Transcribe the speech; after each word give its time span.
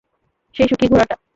সেই 0.55 0.67
সুখী 0.67 0.87
ঘোড়াটা! 0.87 1.15